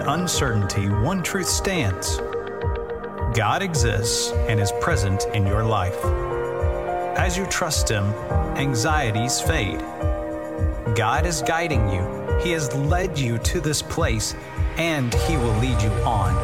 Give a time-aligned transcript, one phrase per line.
[0.00, 2.16] In uncertainty, one truth stands
[3.34, 6.02] God exists and is present in your life.
[7.18, 8.04] As you trust Him,
[8.56, 9.80] anxieties fade.
[10.96, 14.34] God is guiding you, He has led you to this place,
[14.78, 16.34] and He will lead you on.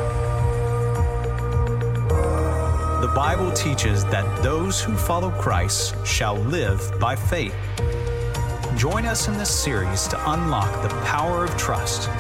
[3.01, 7.55] The Bible teaches that those who follow Christ shall live by faith.
[8.77, 12.11] Join us in this series to unlock the power of trust,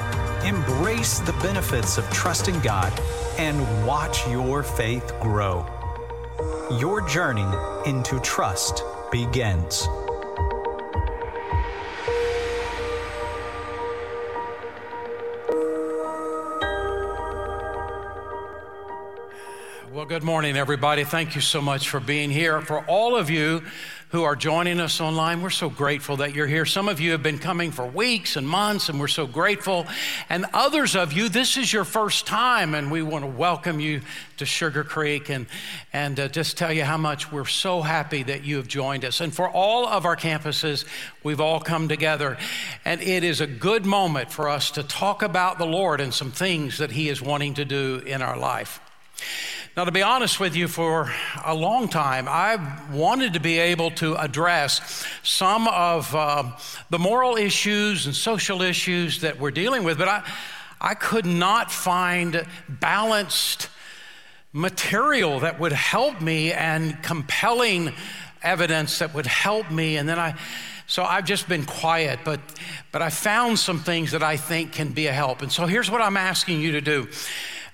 [0.46, 2.92] embrace the benefits of trusting God,
[3.36, 5.66] and watch your faith grow.
[6.78, 7.46] Your journey
[7.84, 9.88] into trust begins.
[19.92, 21.02] Well, good morning, everybody.
[21.02, 22.60] Thank you so much for being here.
[22.60, 23.64] For all of you
[24.16, 26.65] who are joining us online, we're so grateful that you're here.
[26.65, 29.87] Some of you have been coming for weeks and months, and we're so grateful.
[30.31, 34.00] And others of you, this is your first time, and we want to welcome you
[34.39, 35.44] to Sugar Creek and,
[35.92, 39.20] and uh, just tell you how much we're so happy that you have joined us.
[39.20, 40.87] And for all of our campuses,
[41.22, 42.39] we've all come together,
[42.87, 46.31] and it is a good moment for us to talk about the Lord and some
[46.31, 48.81] things that He is wanting to do in our life.
[49.77, 51.12] Now, to be honest with you, for
[51.44, 56.44] a long time, I've wanted to be able to address some of uh,
[56.88, 60.22] the moral issues and social issues that we're dealing with, but I,
[60.80, 63.69] I could not find balanced
[64.50, 67.92] material that would help me and compelling
[68.42, 69.98] evidence that would help me.
[69.98, 70.36] And then I,
[70.86, 72.41] so I've just been quiet, but,
[72.92, 75.42] but I found some things that I think can be a help.
[75.42, 77.08] And so here's what I'm asking you to do.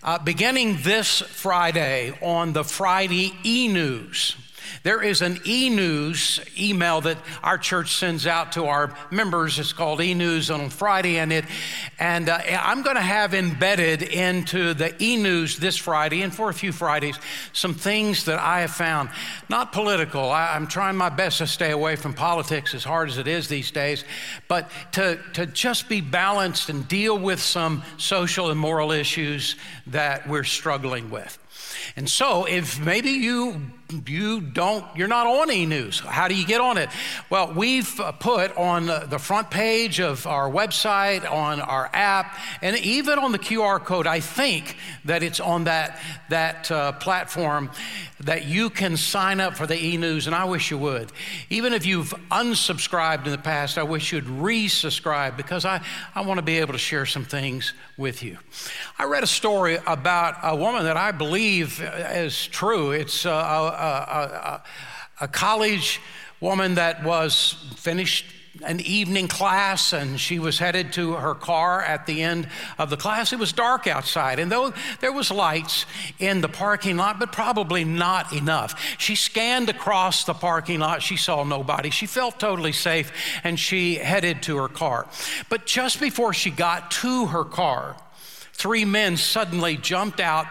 [0.04, 4.34] Uh, beginning this Friday on the Friday e News,
[4.82, 9.58] there is an e news email that our church sends out to our members.
[9.58, 11.44] It's called e news on Friday, and it
[11.98, 16.50] and uh, I'm going to have embedded into the e news this Friday and for
[16.50, 17.18] a few Fridays
[17.52, 19.10] some things that I have found.
[19.48, 20.30] Not political.
[20.30, 23.48] I, am trying my best to stay away from politics as hard as it is
[23.48, 24.04] these days,
[24.48, 30.28] but to to just be balanced and deal with some social and moral issues that
[30.28, 31.38] we're struggling with.
[31.96, 33.60] And so, if maybe you
[34.06, 36.00] you don't you're not on e-news.
[36.00, 36.88] How do you get on it?
[37.30, 42.76] Well we've uh, put on the front page of our website on our app and
[42.78, 47.70] even on the qr code i think that it's on that that uh, platform
[48.20, 51.12] that you can sign up for the e-news and i wish you would.
[51.50, 55.80] Even if you've unsubscribed in the past i wish you'd resubscribe because i,
[56.14, 58.38] I want to be able to share some things with you.
[58.98, 62.92] I read a story about a woman that i believe is true.
[62.92, 64.62] It's uh, a, a,
[65.20, 66.00] a, college
[66.40, 68.26] woman that was finished
[68.64, 72.46] an evening class and she was headed to her car at the end
[72.78, 73.32] of the class.
[73.32, 75.86] It was dark outside and though there was lights
[76.18, 78.78] in the parking lot but probably not enough.
[78.98, 81.02] She scanned across the parking lot.
[81.02, 81.90] She saw nobody.
[81.90, 83.10] She felt totally safe
[83.42, 85.08] and she headed to her car.
[85.48, 87.96] But just before she got to her car
[88.52, 90.46] three men suddenly jumped out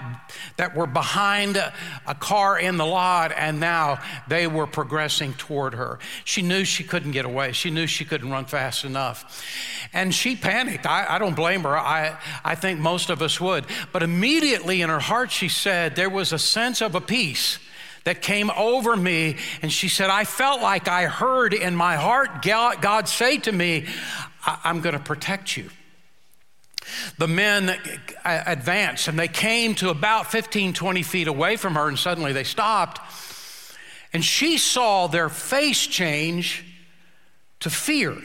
[0.57, 1.73] that were behind a,
[2.07, 5.99] a, car in the lot, and now they were progressing toward her.
[6.25, 7.51] She knew she couldn't get away.
[7.51, 9.45] She knew she couldn't run fast enough.
[9.93, 10.85] And she panicked.
[10.85, 11.77] I, I don't blame her.
[11.77, 13.65] I, I think most of us would.
[13.91, 17.59] But immediately in her heart, she said, there was a sense of a peace
[18.03, 19.37] that came over me.
[19.61, 23.85] And she said, I felt like I heard in my heart God say to me,
[24.43, 25.69] I'm going to protect you.
[27.17, 31.87] The men uh, advanced and they came to about 15, 20 feet away from her,
[31.87, 32.99] and suddenly they stopped.
[34.13, 36.65] And she saw their face change
[37.61, 38.17] to fear.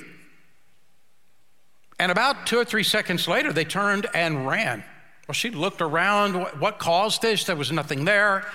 [1.99, 4.85] And about two or three seconds later, they turned and ran.
[5.27, 6.35] Well, she looked around.
[6.61, 7.45] What caused this?
[7.45, 8.47] There was nothing there.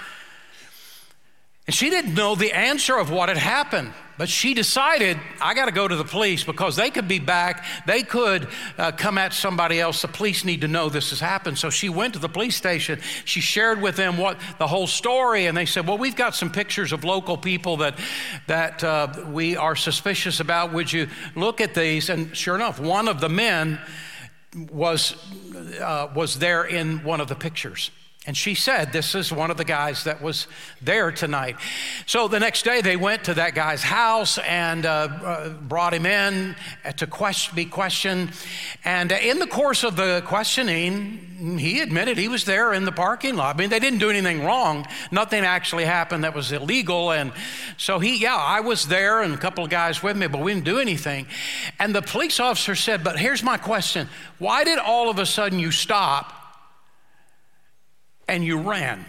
[1.67, 5.65] And she didn't know the answer of what had happened, but she decided, I got
[5.65, 7.65] to go to the police because they could be back.
[7.87, 10.03] They could uh, come at somebody else.
[10.03, 11.57] The police need to know this has happened.
[11.57, 12.99] So she went to the police station.
[13.25, 16.51] She shared with them what the whole story, and they said, Well, we've got some
[16.51, 17.97] pictures of local people that,
[18.45, 20.71] that uh, we are suspicious about.
[20.71, 22.11] Would you look at these?
[22.11, 23.79] And sure enough, one of the men
[24.71, 25.15] was,
[25.81, 27.89] uh, was there in one of the pictures.
[28.27, 30.45] And she said, This is one of the guys that was
[30.79, 31.55] there tonight.
[32.05, 36.05] So the next day, they went to that guy's house and uh, uh, brought him
[36.05, 36.55] in
[36.97, 38.31] to question, be questioned.
[38.85, 43.37] And in the course of the questioning, he admitted he was there in the parking
[43.37, 43.55] lot.
[43.55, 44.85] I mean, they didn't do anything wrong.
[45.09, 47.11] Nothing actually happened that was illegal.
[47.11, 47.33] And
[47.77, 50.53] so he, yeah, I was there and a couple of guys with me, but we
[50.53, 51.25] didn't do anything.
[51.79, 54.07] And the police officer said, But here's my question
[54.37, 56.37] Why did all of a sudden you stop?
[58.31, 59.05] And you ran.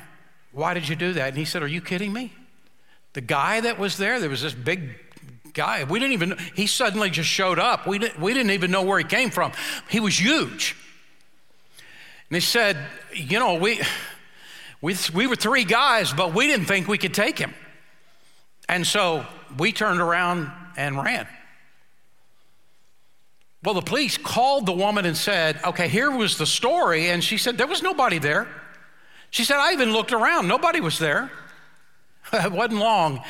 [0.50, 1.28] Why did you do that?
[1.28, 2.32] And he said, Are you kidding me?
[3.12, 4.98] The guy that was there, there was this big
[5.54, 5.84] guy.
[5.84, 7.86] We didn't even, he suddenly just showed up.
[7.86, 9.52] We didn't, we didn't even know where he came from.
[9.88, 10.76] He was huge.
[12.28, 12.76] And he said,
[13.14, 13.80] You know, we,
[14.82, 17.54] we, we were three guys, but we didn't think we could take him.
[18.68, 19.24] And so
[19.56, 21.28] we turned around and ran.
[23.62, 27.10] Well, the police called the woman and said, Okay, here was the story.
[27.10, 28.48] And she said, There was nobody there.
[29.32, 31.32] She said, I even looked around, nobody was there.
[32.34, 33.24] it wasn't long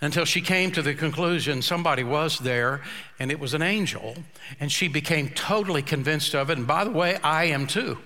[0.00, 2.80] until she came to the conclusion somebody was there
[3.18, 4.16] and it was an angel,
[4.58, 6.56] and she became totally convinced of it.
[6.56, 7.98] And by the way, I am too.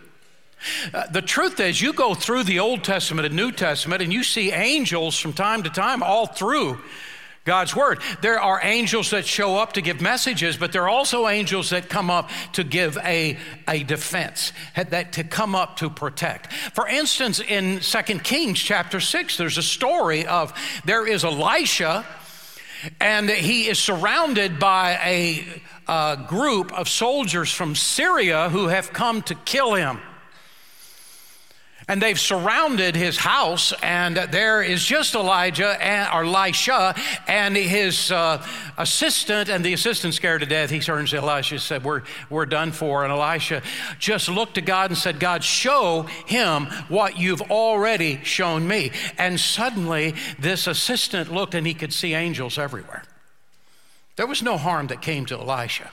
[0.93, 4.25] Uh, the truth is, you go through the Old Testament and New Testament, and you
[4.25, 6.81] see angels from time to time all through
[7.45, 8.01] God's word.
[8.23, 11.91] There are angels that show up to give messages, but there are also angels that
[11.91, 13.37] come up to give a,
[13.69, 16.51] a defense, that to come up to protect.
[16.73, 20.55] For instance, in 2 Kings chapter 6, there's a story of
[20.87, 22.07] there is Elisha,
[22.99, 25.45] and he is surrounded by a,
[25.87, 30.01] a group of soldiers from Syria who have come to kill him.
[31.87, 36.95] And they've surrounded his house, and there is just Elijah and, or Elisha
[37.29, 38.43] and his uh,
[38.79, 40.71] assistant, and the assistant scared to death.
[40.71, 43.05] He turns to Elisha and said, we're, we're done for.
[43.05, 43.63] And Elisha
[43.99, 48.91] just looked to God and said, God, show him what you've already shown me.
[49.19, 53.05] And suddenly, this assistant looked and he could see angels everywhere.
[54.17, 55.91] There was no harm that came to Elisha.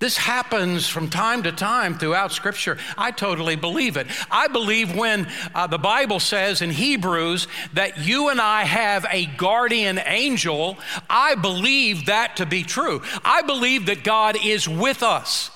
[0.00, 2.78] This happens from time to time throughout Scripture.
[2.96, 4.06] I totally believe it.
[4.30, 9.26] I believe when uh, the Bible says in Hebrews that you and I have a
[9.26, 10.78] guardian angel,
[11.10, 13.02] I believe that to be true.
[13.24, 15.50] I believe that God is with us.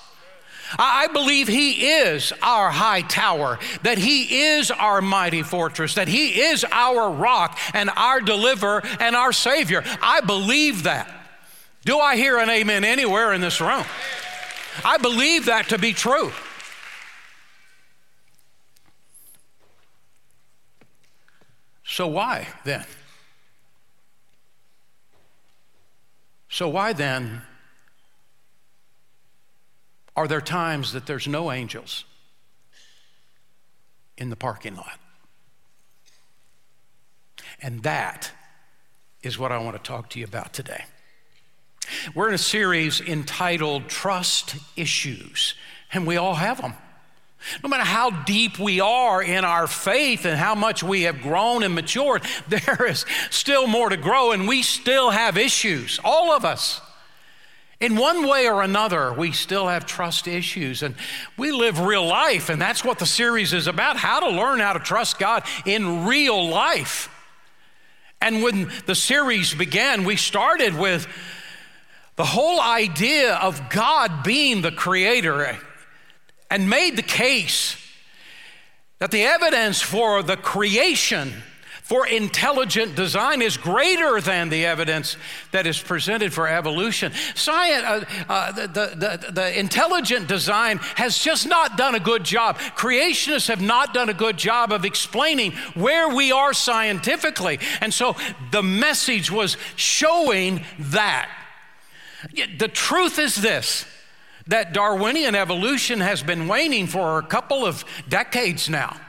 [0.77, 6.41] I believe He is our high tower, that He is our mighty fortress, that He
[6.41, 9.83] is our rock and our deliverer and our Savior.
[10.01, 11.09] I believe that.
[11.85, 13.85] Do I hear an amen anywhere in this room?
[14.83, 16.31] I believe that to be true.
[21.83, 22.85] So, why then?
[26.49, 27.41] So, why then
[30.15, 32.05] are there times that there's no angels
[34.17, 34.99] in the parking lot?
[37.61, 38.31] And that
[39.21, 40.85] is what I want to talk to you about today.
[42.13, 45.55] We're in a series entitled Trust Issues,
[45.91, 46.73] and we all have them.
[47.61, 51.63] No matter how deep we are in our faith and how much we have grown
[51.63, 56.45] and matured, there is still more to grow, and we still have issues, all of
[56.45, 56.81] us.
[57.79, 60.95] In one way or another, we still have trust issues, and
[61.37, 64.71] we live real life, and that's what the series is about how to learn how
[64.71, 67.09] to trust God in real life.
[68.21, 71.07] And when the series began, we started with
[72.15, 75.57] the whole idea of God being the creator
[76.49, 77.75] and made the case
[78.99, 81.33] that the evidence for the creation
[81.83, 85.17] for intelligent design is greater than the evidence
[85.51, 87.11] that is presented for evolution.
[87.35, 92.57] Science, uh, uh, the, the, the, intelligent design has just not done a good job.
[92.57, 97.59] Creationists have not done a good job of explaining where we are scientifically.
[97.81, 98.15] And so
[98.51, 101.29] the message was showing that.
[102.57, 103.85] The truth is this
[104.47, 108.99] that Darwinian evolution has been waning for a couple of decades now.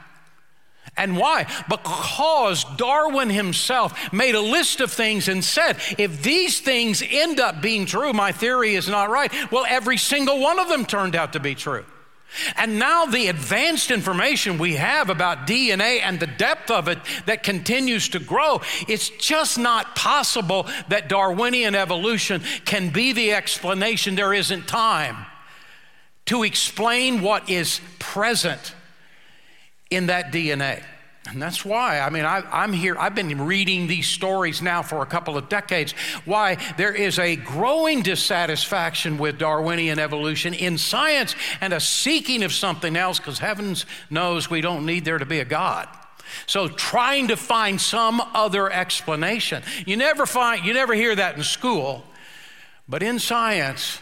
[0.97, 1.45] And why?
[1.69, 7.61] Because Darwin himself made a list of things and said, if these things end up
[7.61, 9.29] being true, my theory is not right.
[9.51, 11.85] Well, every single one of them turned out to be true.
[12.55, 17.43] And now, the advanced information we have about DNA and the depth of it that
[17.43, 24.15] continues to grow, it's just not possible that Darwinian evolution can be the explanation.
[24.15, 25.25] There isn't time
[26.25, 28.73] to explain what is present
[29.89, 30.83] in that DNA.
[31.27, 35.01] And that's why, I mean, I, am here, I've been reading these stories now for
[35.01, 35.93] a couple of decades.
[36.23, 42.53] Why there is a growing dissatisfaction with Darwinian evolution in science and a seeking of
[42.53, 45.89] something else, because heavens knows we don't need there to be a God.
[46.45, 49.63] So trying to find some other explanation.
[49.85, 52.03] You never find, you never hear that in school,
[52.87, 53.99] but in science,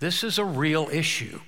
[0.00, 1.40] this is a real issue.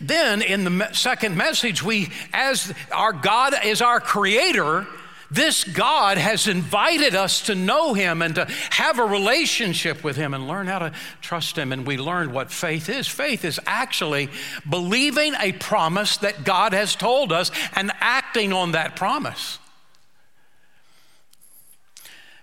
[0.00, 4.86] Then in the second message, we, as our God is our creator,
[5.30, 10.34] this God has invited us to know Him and to have a relationship with Him
[10.34, 11.72] and learn how to trust Him.
[11.72, 13.06] And we learned what faith is.
[13.06, 14.28] Faith is actually
[14.68, 19.58] believing a promise that God has told us and acting on that promise.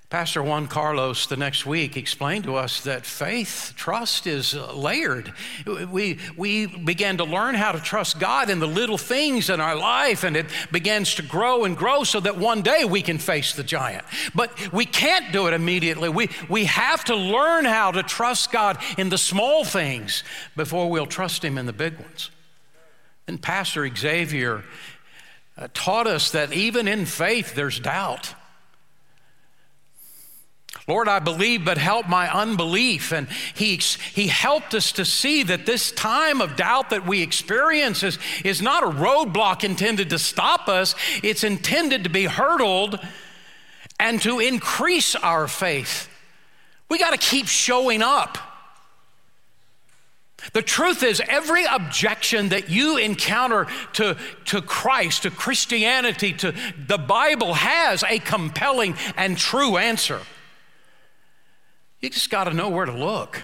[0.10, 5.34] Pastor Juan Carlos the next week explained to us that faith, trust is layered.
[5.66, 9.76] We, we began to learn how to trust God in the little things in our
[9.76, 13.52] life, and it begins to grow and grow so that one day we can face
[13.52, 14.06] the giant.
[14.34, 16.08] But we can't do it immediately.
[16.08, 20.24] We, we have to learn how to trust God in the small things
[20.56, 22.30] before we'll trust Him in the big ones.
[23.28, 24.64] And Pastor Xavier
[25.58, 28.36] uh, taught us that even in faith, there's doubt.
[30.88, 33.12] Lord, I believe, but help my unbelief.
[33.12, 38.04] And he, he helped us to see that this time of doubt that we experience
[38.04, 43.00] is, is not a roadblock intended to stop us, it's intended to be hurdled
[44.00, 46.10] and to increase our faith.
[46.88, 48.38] We got to keep showing up.
[50.54, 54.16] The truth is, every objection that you encounter to,
[54.46, 56.54] to Christ, to Christianity, to
[56.88, 60.22] the Bible has a compelling and true answer.
[62.00, 63.44] You just got to know where to look.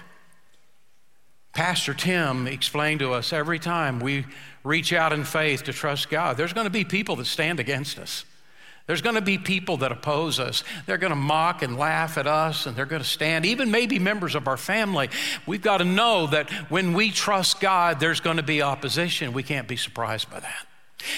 [1.54, 4.26] Pastor Tim explained to us every time we
[4.64, 7.98] reach out in faith to trust God, there's going to be people that stand against
[7.98, 8.24] us.
[8.86, 10.62] There's going to be people that oppose us.
[10.84, 13.98] They're going to mock and laugh at us, and they're going to stand, even maybe
[13.98, 15.08] members of our family.
[15.46, 19.32] We've got to know that when we trust God, there's going to be opposition.
[19.32, 20.66] We can't be surprised by that.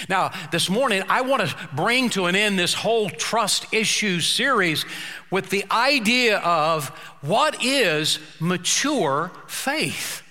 [0.09, 4.85] Now, this morning, I want to bring to an end this whole trust issue series
[5.31, 6.89] with the idea of
[7.21, 10.23] what is mature faith?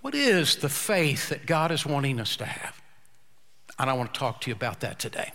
[0.00, 2.80] What is the faith that God is wanting us to have?
[3.78, 5.32] And I want to talk to you about that today.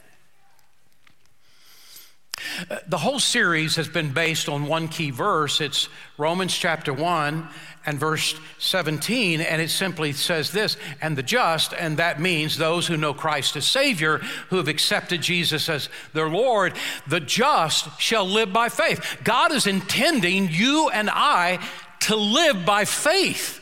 [2.70, 5.62] Uh, the whole series has been based on one key verse.
[5.62, 7.48] It's Romans chapter 1
[7.86, 12.88] and verse 17, and it simply says this and the just, and that means those
[12.88, 14.20] who know Christ as Savior,
[14.50, 16.74] who have accepted Jesus as their Lord,
[17.08, 19.20] the just shall live by faith.
[19.24, 21.60] God is intending you and I
[22.02, 23.60] to live by faith.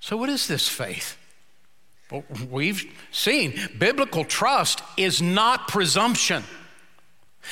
[0.00, 1.19] So, what is this faith?
[2.50, 6.44] We've seen biblical trust is not presumption.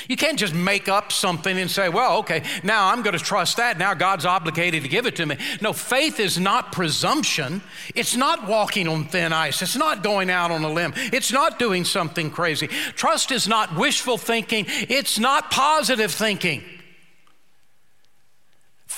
[0.07, 3.57] You can't just make up something and say, well, okay, now I'm going to trust
[3.57, 3.79] that.
[3.79, 5.39] Now God's obligated to give it to me.
[5.61, 7.63] No, faith is not presumption.
[7.95, 9.63] It's not walking on thin ice.
[9.63, 10.93] It's not going out on a limb.
[10.97, 12.67] It's not doing something crazy.
[12.67, 14.67] Trust is not wishful thinking.
[14.69, 16.63] It's not positive thinking.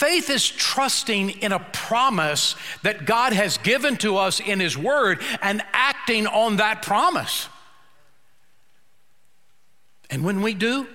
[0.01, 5.21] Faith is trusting in a promise that God has given to us in His Word
[5.43, 7.51] and acting on that promise.
[10.09, 10.87] And when we do,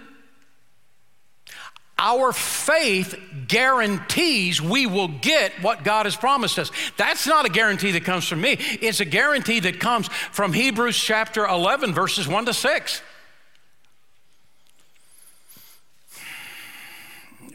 [2.00, 3.14] our faith
[3.48, 6.72] guarantees we will get what God has promised us.
[6.98, 10.98] That's not a guarantee that comes from me, it's a guarantee that comes from Hebrews
[10.98, 13.02] chapter 11, verses 1 to 6.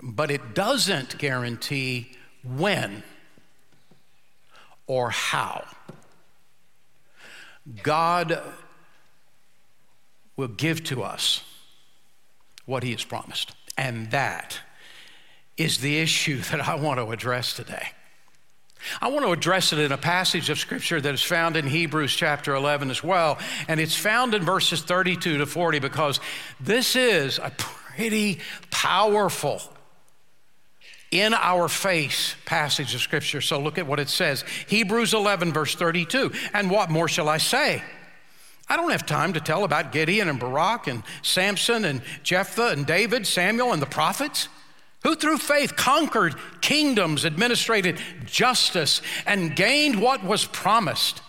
[0.02, 3.02] But it doesn't guarantee when
[4.86, 5.64] or how.
[7.82, 8.40] God
[10.36, 11.44] will give to us
[12.66, 13.52] what he has promised.
[13.76, 14.58] And that
[15.56, 17.88] is the issue that I want to address today.
[19.02, 22.14] I want to address it in a passage of scripture that is found in Hebrews
[22.14, 23.38] chapter 11 as well.
[23.68, 26.18] And it's found in verses 32 to 40 because
[26.58, 28.38] this is a pretty
[28.70, 29.60] powerful
[31.10, 33.40] in our face passage of scripture.
[33.40, 36.32] So look at what it says Hebrews 11, verse 32.
[36.52, 37.82] And what more shall I say?
[38.68, 42.86] I don't have time to tell about Gideon and Barak and Samson and Jephthah and
[42.86, 44.48] David, Samuel and the prophets,
[45.02, 51.20] who through faith conquered kingdoms, administrated justice, and gained what was promised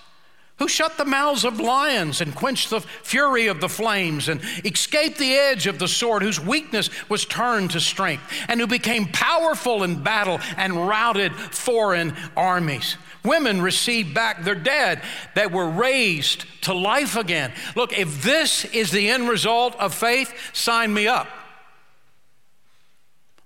[0.62, 5.18] who shut the mouths of lions and quenched the fury of the flames and escaped
[5.18, 9.82] the edge of the sword, whose weakness was turned to strength, and who became powerful
[9.82, 12.96] in battle and routed foreign armies.
[13.25, 15.01] Women received back their dead
[15.34, 17.51] that were raised to life again.
[17.75, 21.27] Look, if this is the end result of faith, sign me up.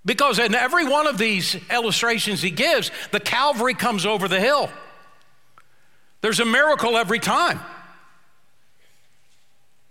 [0.03, 4.69] Because in every one of these illustrations he gives, the Calvary comes over the hill.
[6.25, 7.59] There's a miracle every time.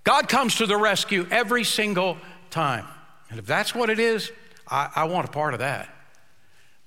[0.02, 2.18] God comes to the rescue every single
[2.50, 2.86] time.
[3.30, 4.32] And if that's what it is,
[4.68, 5.94] I, I, want a part of that.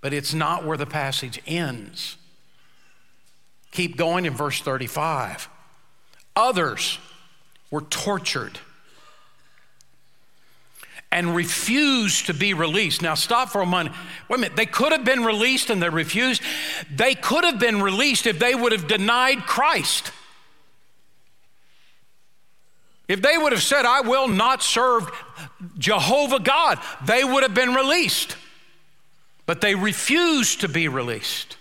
[0.02, 2.18] But it's not where the passage ends.
[3.72, 5.48] Keep going in verse 35.
[6.36, 7.00] Others
[7.72, 8.60] were tortured
[11.12, 13.02] and refused to be released.
[13.02, 13.96] Now, stop for a moment.
[14.30, 14.58] Wait a minute.
[14.58, 16.42] They could have been released and they refused.
[16.92, 20.12] They could have been released if they would have denied Christ.
[23.08, 25.10] If they would have said, I will not serve
[25.78, 28.36] Jehovah God, they would have been released.
[29.46, 31.56] But they refused to be released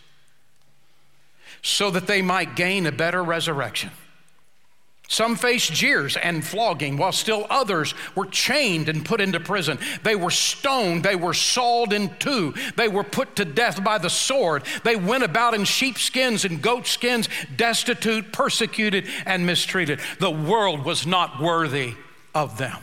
[1.63, 3.91] so that they might gain a better resurrection.
[5.09, 9.79] Some faced jeers and flogging, while still others were chained and put into prison.
[10.03, 14.11] They were stoned, they were sawed in two, they were put to death by the
[14.11, 14.65] sword.
[14.83, 20.01] They went about in sheepskins and goatskins, destitute, persecuted, and mistreated.
[20.19, 21.95] The world was not worthy
[22.35, 22.77] of them.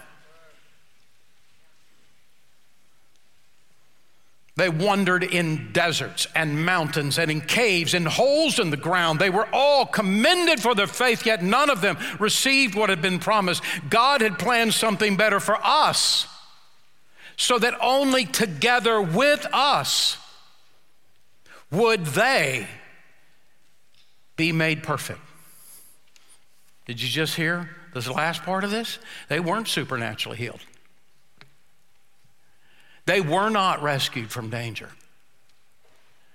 [4.56, 9.18] They wandered in deserts and mountains and in caves and holes in the ground.
[9.18, 13.18] They were all commended for their faith, yet none of them received what had been
[13.18, 13.64] promised.
[13.90, 16.28] God had planned something better for us,
[17.36, 20.18] so that only together with us
[21.72, 22.68] would they
[24.36, 25.20] be made perfect.
[26.86, 29.00] Did you just hear this last part of this?
[29.30, 30.60] They weren't supernaturally healed.
[33.06, 34.90] They were not rescued from danger.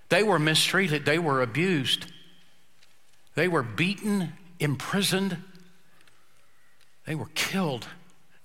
[0.08, 2.06] They were mistreated, they were abused,
[3.34, 5.36] they were beaten, imprisoned,
[7.06, 7.86] they were killed.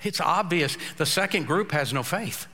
[0.02, 2.48] It's obvious the second group has no faith.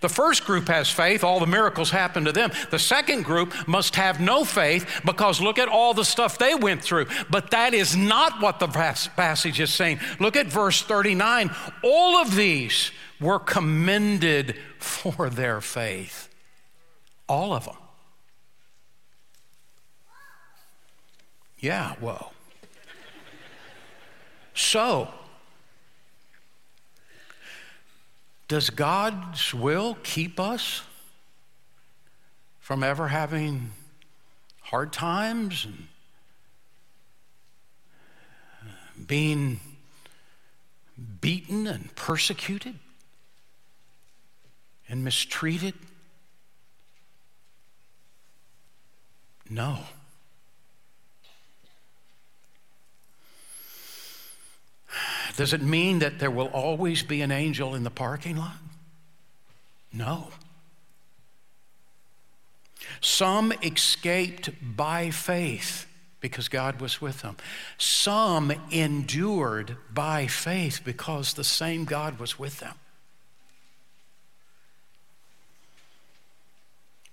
[0.00, 2.50] The first group has faith, all the miracles happen to them.
[2.70, 6.82] The second group must have no faith because look at all the stuff they went
[6.82, 7.06] through.
[7.30, 10.00] But that is not what the passage is saying.
[10.18, 11.50] Look at verse 39.
[11.82, 16.28] All of these were commended for their faith.
[17.28, 17.76] All of them.
[21.58, 22.32] Yeah, whoa.
[24.54, 25.08] So,
[28.50, 30.82] does God's will keep us
[32.58, 33.70] from ever having
[34.60, 35.68] hard times
[38.56, 39.60] and being
[41.20, 42.74] beaten and persecuted?
[44.88, 45.74] and mistreated?
[49.48, 49.78] No.
[55.40, 58.58] Does it mean that there will always be an angel in the parking lot?
[59.90, 60.28] No.
[63.00, 65.86] Some escaped by faith
[66.20, 67.38] because God was with them.
[67.78, 72.74] Some endured by faith because the same God was with them.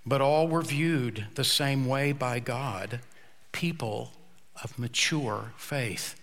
[0.08, 3.00] but all were viewed the same way by God,
[3.52, 4.12] people
[4.62, 6.14] of mature faith.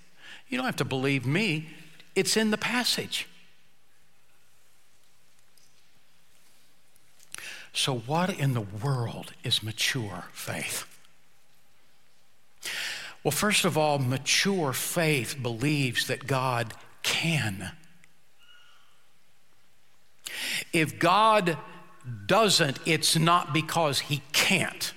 [0.50, 1.68] You don't have to believe me,
[2.16, 3.28] it's in the passage.
[7.74, 10.86] So, what in the world is mature faith?
[13.24, 16.74] Well, first of all, mature faith believes that God
[17.04, 17.72] can.
[20.72, 21.58] If God
[22.28, 24.94] doesn't, it's not because he can't.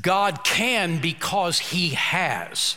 [0.00, 2.76] God can because he has.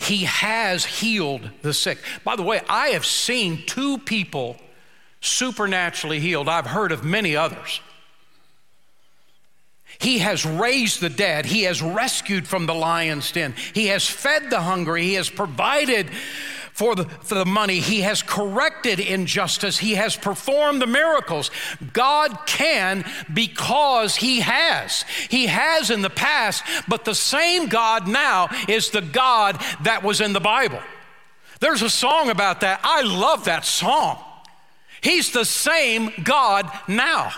[0.00, 1.98] He has healed the sick.
[2.24, 4.56] By the way, I have seen two people
[5.20, 6.48] supernaturally healed.
[6.48, 7.80] I've heard of many others.
[9.98, 11.46] He has raised the dead.
[11.46, 13.54] He has rescued from the lion's den.
[13.72, 15.04] He has fed the hungry.
[15.04, 16.10] He has provided
[16.72, 17.80] for the, for the money.
[17.80, 19.78] He has corrected injustice.
[19.78, 21.50] He has performed the miracles.
[21.92, 25.04] God can because He has.
[25.28, 30.20] He has in the past, but the same God now is the God that was
[30.20, 30.80] in the Bible.
[31.60, 32.80] There's a song about that.
[32.82, 34.18] I love that song.
[35.00, 37.32] He's the same God now.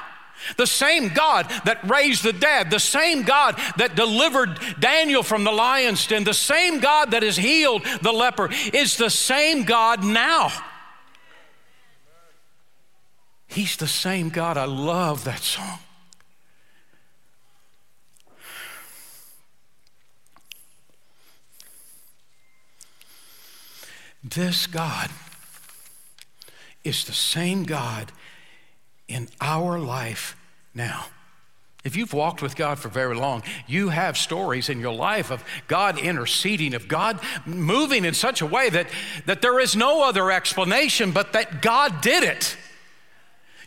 [0.57, 5.53] The same God that raised the dead, the same God that delivered Daniel from the
[5.53, 10.51] lion's den, the same God that has healed the leper is the same God now.
[13.47, 14.57] He's the same God.
[14.57, 15.79] I love that song.
[24.25, 25.11] This God
[26.83, 28.11] is the same God
[29.09, 30.37] in our life
[30.75, 31.07] now.
[31.85, 35.45] If you've walked with God for very long, you have stories in your life of
[35.69, 38.89] God interceding, of God moving in such a way that,
[39.27, 42.57] that there is no other explanation but that God did it.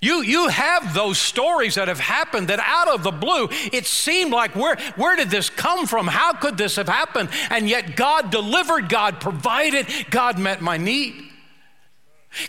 [0.01, 4.31] You, you have those stories that have happened that out of the blue, it seemed
[4.31, 6.07] like where, where did this come from?
[6.07, 7.29] How could this have happened?
[7.49, 11.26] And yet God delivered, God provided, God met my need.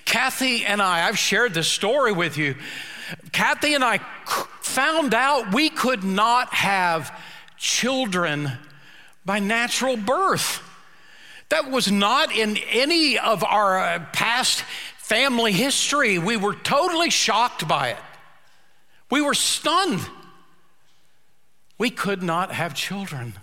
[0.04, 2.56] Kathy and I, I've shared this story with you.
[3.32, 3.98] Kathy and I
[4.60, 7.16] found out we could not have
[7.56, 8.52] children
[9.24, 10.62] by natural birth.
[11.48, 14.62] That was not in any of our uh, past
[14.98, 16.18] family history.
[16.18, 17.98] We were totally shocked by it.
[19.10, 20.00] We were stunned.
[21.78, 23.34] We could not have children.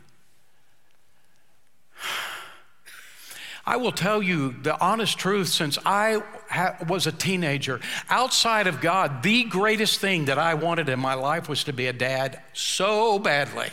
[3.66, 8.80] I will tell you the honest truth since I ha- was a teenager, outside of
[8.80, 12.42] God, the greatest thing that I wanted in my life was to be a dad
[12.54, 13.70] so badly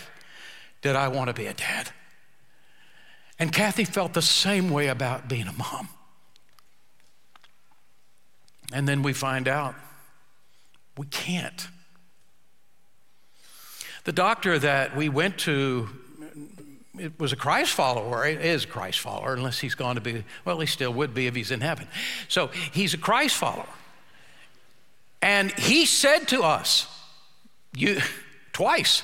[0.81, 1.91] did I want to be a dad.
[3.39, 5.89] And Kathy felt the same way about being a mom.
[8.73, 9.75] And then we find out
[10.97, 11.69] we can't.
[14.05, 15.89] The doctor that we went to
[17.03, 20.61] it was a Christ follower, it is Christ follower, unless he's gone to be, well,
[20.61, 21.89] he still would be if he's in heaven.
[22.29, 23.67] So he's a Christ follower.
[25.21, 26.87] And he said to us,
[27.75, 28.01] you,
[28.53, 29.03] twice,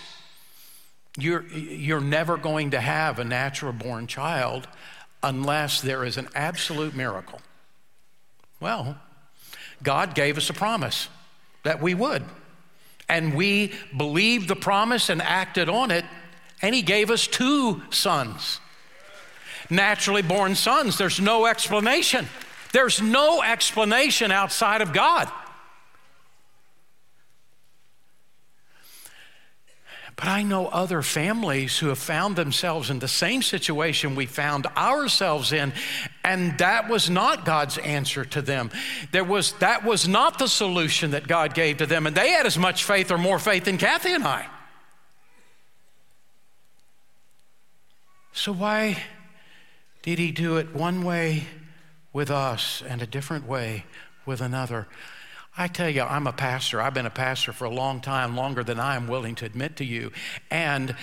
[1.18, 4.68] you're, you're never going to have a natural born child
[5.22, 7.40] unless there is an absolute miracle.
[8.60, 8.96] Well,
[9.82, 11.08] God gave us a promise
[11.64, 12.22] that we would.
[13.08, 16.04] And we believed the promise and acted on it,
[16.62, 18.60] and He gave us two sons.
[19.70, 20.96] Naturally born sons.
[20.96, 22.26] There's no explanation.
[22.72, 25.30] There's no explanation outside of God.
[30.18, 34.66] But I know other families who have found themselves in the same situation we found
[34.76, 35.72] ourselves in,
[36.24, 38.72] and that was not God's answer to them.
[39.12, 42.46] There was, that was not the solution that God gave to them, and they had
[42.46, 44.46] as much faith or more faith than Kathy and I.
[48.38, 49.02] So, why
[50.02, 51.48] did He do it one way
[52.12, 53.84] with us and a different way
[54.26, 54.86] with another?
[55.56, 56.80] I tell you, I'm a pastor.
[56.80, 59.74] I've been a pastor for a long time, longer than I am willing to admit
[59.78, 60.12] to you.
[60.52, 60.94] And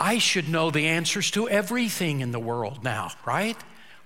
[0.00, 3.58] I should know the answers to everything in the world now, right?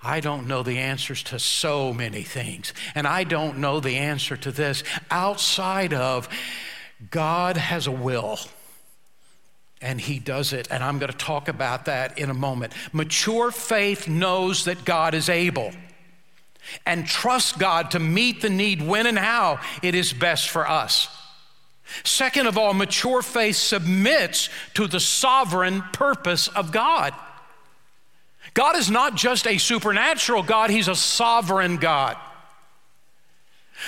[0.02, 2.74] I don't know the answers to so many things.
[2.96, 6.28] And I don't know the answer to this outside of
[7.12, 8.40] God has a will.
[9.82, 10.68] And he does it.
[10.70, 12.72] And I'm going to talk about that in a moment.
[12.92, 15.72] Mature faith knows that God is able
[16.86, 21.08] and trust God to meet the need when and how it is best for us.
[22.04, 27.12] Second of all, mature faith submits to the sovereign purpose of God.
[28.54, 32.16] God is not just a supernatural God, He's a sovereign God.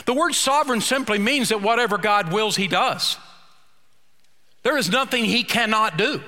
[0.07, 3.17] The word sovereign simply means that whatever God wills, He does.
[4.65, 6.21] There is nothing He cannot do.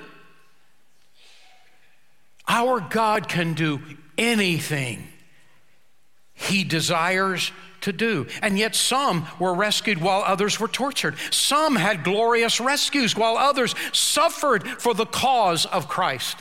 [2.46, 3.80] Our God can do
[4.16, 5.08] anything
[6.36, 8.26] he desires to do.
[8.42, 11.16] And yet, some were rescued while others were tortured.
[11.30, 16.36] Some had glorious rescues while others suffered for the cause of Christ.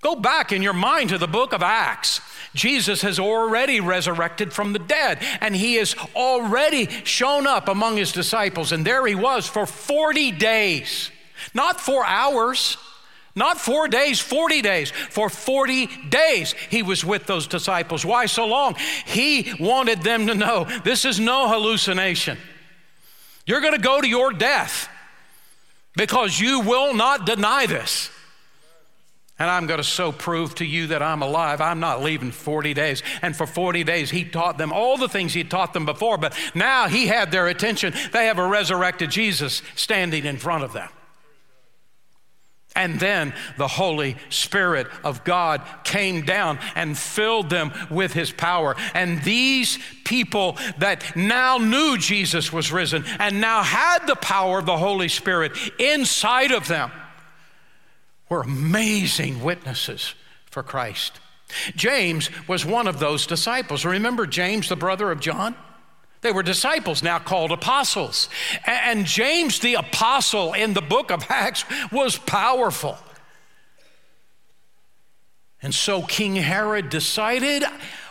[0.00, 2.20] Go back in your mind to the book of Acts.
[2.54, 8.12] Jesus has already resurrected from the dead, and he has already shown up among his
[8.12, 8.72] disciples.
[8.72, 11.10] And there he was for 40 days,
[11.54, 12.78] not four hours,
[13.34, 14.90] not four days, 40 days.
[14.90, 18.04] For 40 days, he was with those disciples.
[18.04, 18.76] Why so long?
[19.04, 22.38] He wanted them to know this is no hallucination.
[23.46, 24.88] You're going to go to your death
[25.96, 28.10] because you will not deny this.
[29.38, 31.60] And I'm going to so prove to you that I'm alive.
[31.60, 33.02] I'm not leaving 40 days.
[33.20, 36.34] And for 40 days, he taught them all the things he taught them before, but
[36.54, 37.92] now he had their attention.
[38.12, 40.88] They have a resurrected Jesus standing in front of them.
[42.74, 48.76] And then the Holy Spirit of God came down and filled them with his power.
[48.92, 54.66] And these people that now knew Jesus was risen and now had the power of
[54.66, 56.90] the Holy Spirit inside of them
[58.28, 60.14] were amazing witnesses
[60.50, 61.20] for Christ.
[61.76, 63.84] James was one of those disciples.
[63.84, 65.54] Remember James, the brother of John?
[66.22, 68.28] They were disciples, now called apostles.
[68.66, 72.98] And James the apostle in the book of Acts was powerful.
[75.62, 77.64] And so King Herod decided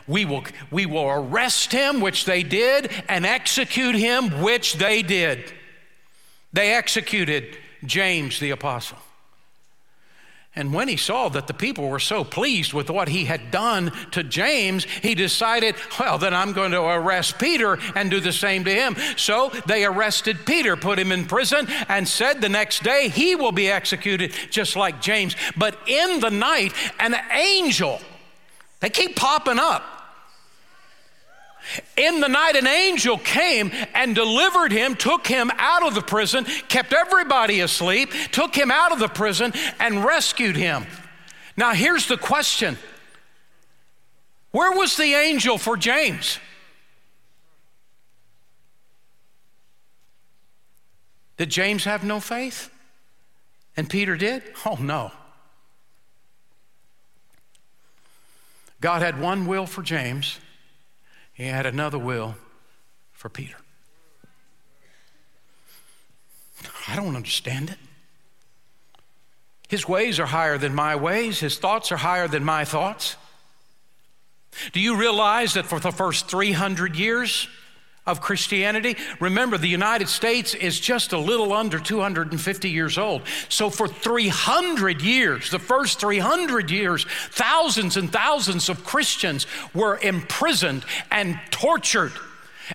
[0.07, 5.51] we will, we will arrest him, which they did, and execute him, which they did.
[6.53, 8.97] They executed James the apostle.
[10.55, 13.91] And when he saw that the people were so pleased with what he had done
[14.11, 18.63] to James, he decided, well, then I'm going to arrest Peter and do the same
[18.63, 18.95] to him.
[19.17, 23.51] So they arrested Peter, put him in prison, and said the next day he will
[23.51, 25.35] be executed just like James.
[25.57, 27.99] But in the night, an angel,
[28.79, 29.94] they keep popping up.
[31.97, 36.45] In the night, an angel came and delivered him, took him out of the prison,
[36.67, 40.85] kept everybody asleep, took him out of the prison, and rescued him.
[41.57, 42.77] Now, here's the question
[44.51, 46.39] Where was the angel for James?
[51.37, 52.69] Did James have no faith?
[53.75, 54.41] And Peter did?
[54.65, 55.11] Oh, no.
[58.79, 60.39] God had one will for James
[61.35, 62.35] he had another will
[63.11, 63.57] for Peter.
[66.87, 67.77] I don't understand it.
[69.67, 73.17] His ways are higher than my ways, his thoughts are higher than my thoughts.
[74.71, 77.47] Do you realize that for the first 300 years,
[78.05, 78.97] of Christianity.
[79.19, 83.23] Remember, the United States is just a little under 250 years old.
[83.49, 90.85] So, for 300 years, the first 300 years, thousands and thousands of Christians were imprisoned
[91.09, 92.13] and tortured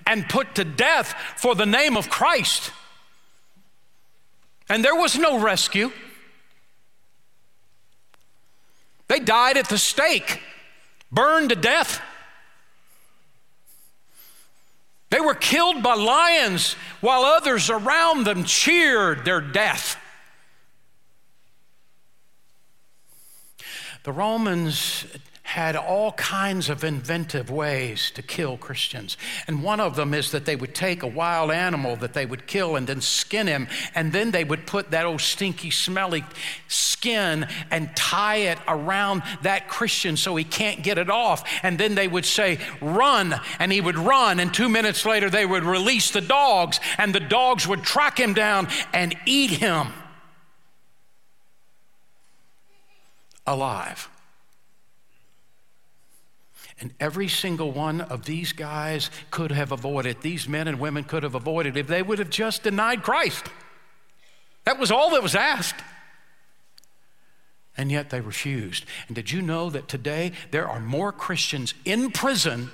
[0.07, 2.73] and put to death for the name of Christ.
[4.69, 5.91] And there was no rescue.
[9.09, 10.41] They died at the stake,
[11.11, 12.01] burned to death.
[15.11, 19.97] They were killed by lions while others around them cheered their death.
[24.05, 25.05] The Romans
[25.51, 29.17] had all kinds of inventive ways to kill Christians.
[29.49, 32.47] And one of them is that they would take a wild animal that they would
[32.47, 36.25] kill and then skin him, and then they would put that old stinky, smelly
[36.69, 41.43] skin and tie it around that Christian so he can't get it off.
[41.65, 45.47] And then they would say, Run, and he would run, and two minutes later they
[45.47, 49.89] would release the dogs, and the dogs would track him down and eat him
[53.49, 54.09] alive.
[56.81, 61.23] And every single one of these guys could have avoided, these men and women could
[61.23, 63.47] have avoided if they would have just denied Christ.
[64.65, 65.83] That was all that was asked.
[67.77, 68.85] And yet they refused.
[69.07, 72.71] And did you know that today there are more Christians in prison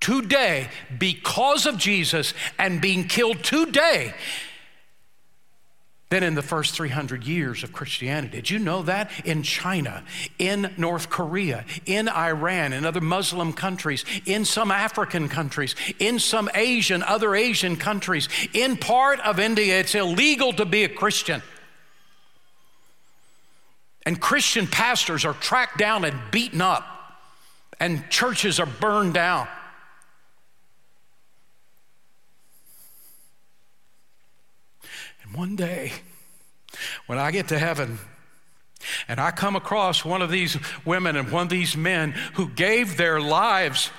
[0.00, 0.68] today
[0.98, 4.14] because of Jesus and being killed today
[6.10, 8.36] than in the first 300 years of Christianity.
[8.36, 9.10] Did you know that?
[9.24, 10.02] In China,
[10.40, 16.50] in North Korea, in Iran, in other Muslim countries, in some African countries, in some
[16.54, 21.42] Asian, other Asian countries, in part of India, it's illegal to be a Christian.
[24.04, 26.84] And Christian pastors are tracked down and beaten up,
[27.78, 29.46] and churches are burned down.
[35.30, 35.92] And one day,
[37.06, 37.98] when I get to heaven,
[39.06, 42.96] and I come across one of these women and one of these men who gave
[42.96, 43.90] their lives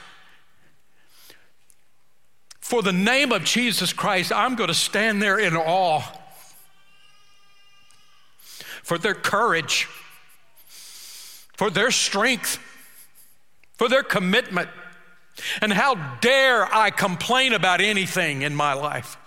[2.60, 6.02] for the name of Jesus Christ, I'm going to stand there in awe
[8.84, 9.88] for their courage,
[11.56, 12.60] for their strength,
[13.74, 14.70] for their commitment.
[15.62, 19.17] And how dare I complain about anything in my life?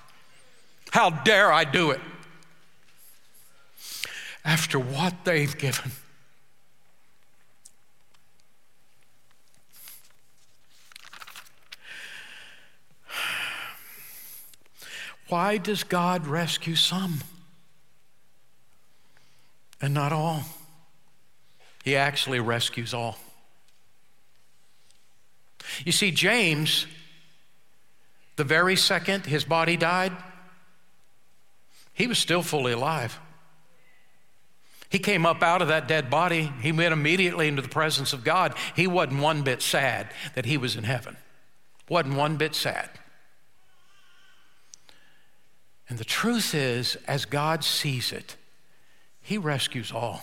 [0.94, 2.00] How dare I do it?
[4.44, 5.90] After what they've given.
[15.26, 17.24] Why does God rescue some
[19.80, 20.44] and not all?
[21.83, 23.18] He actually rescues all.
[25.85, 26.87] You see, James,
[28.37, 30.12] the very second his body died,
[31.94, 33.18] he was still fully alive.
[34.90, 36.52] He came up out of that dead body.
[36.61, 38.54] He went immediately into the presence of God.
[38.76, 41.16] He wasn't one bit sad that he was in heaven.
[41.88, 42.90] Wasn't one bit sad.
[45.88, 48.37] And the truth is, as God sees it,
[49.20, 50.22] He rescues all,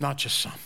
[0.00, 0.58] not just some.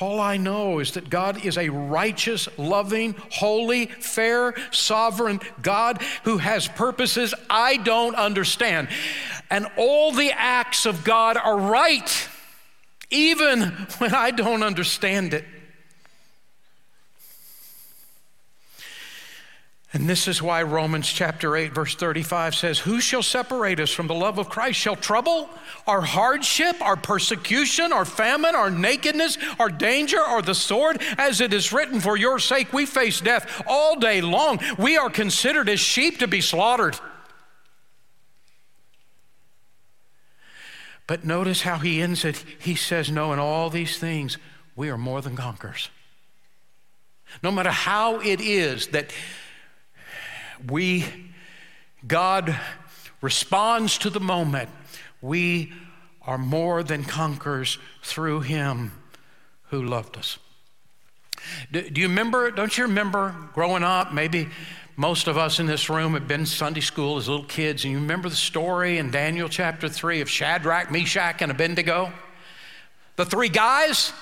[0.00, 6.38] All I know is that God is a righteous, loving, holy, fair, sovereign God who
[6.38, 8.88] has purposes I don't understand.
[9.50, 12.28] And all the acts of God are right,
[13.10, 13.62] even
[13.98, 15.44] when I don't understand it.
[19.96, 24.08] And this is why Romans chapter 8, verse 35 says, Who shall separate us from
[24.08, 24.78] the love of Christ?
[24.78, 25.48] Shall trouble,
[25.86, 31.00] our hardship, our persecution, our famine, our nakedness, our danger, or the sword?
[31.16, 34.60] As it is written, For your sake we face death all day long.
[34.78, 36.98] We are considered as sheep to be slaughtered.
[41.06, 42.44] But notice how he ends it.
[42.58, 44.36] He says, No, in all these things,
[44.74, 45.88] we are more than conquerors.
[47.42, 49.10] No matter how it is that
[50.68, 51.04] we,
[52.06, 52.58] God
[53.20, 54.68] responds to the moment.
[55.20, 55.72] We
[56.22, 58.92] are more than conquerors through Him
[59.70, 60.38] who loved us.
[61.70, 62.50] Do, do, you remember?
[62.50, 64.12] Don't you remember growing up?
[64.12, 64.48] Maybe
[64.96, 67.98] most of us in this room have been Sunday school as little kids, and you
[67.98, 72.12] remember the story in Daniel chapter 3 of Shadrach, Meshach, and Abednego?
[73.16, 74.12] The three guys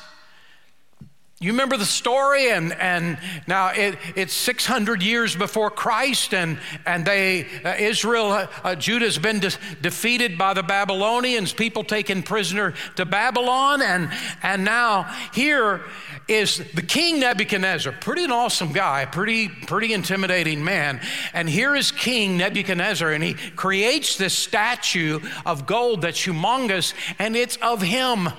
[1.44, 7.04] you remember the story, and, and now it, it's 600 years before Christ, and, and
[7.04, 9.52] they, uh, Israel, uh, uh, Judah has been de-
[9.82, 14.10] defeated by the Babylonians, people taken prisoner to Babylon, and,
[14.42, 15.02] and now
[15.34, 15.82] here
[16.28, 20.98] is the king Nebuchadnezzar, pretty an awesome guy, pretty, pretty intimidating man.
[21.34, 27.36] And here is King Nebuchadnezzar, and he creates this statue of gold that's humongous, and
[27.36, 28.30] it's of him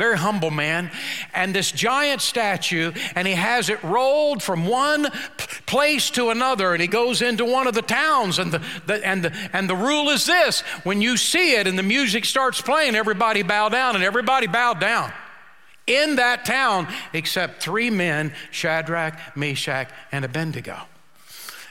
[0.00, 0.90] very humble man,
[1.34, 5.10] and this giant statue, and he has it rolled from one
[5.66, 9.22] place to another, and he goes into one of the towns, and the, the, and
[9.22, 10.62] the, and the rule is this.
[10.84, 14.80] When you see it and the music starts playing, everybody bow down, and everybody bowed
[14.80, 15.12] down.
[15.86, 20.89] In that town except three men Shadrach, Meshach, and Abednego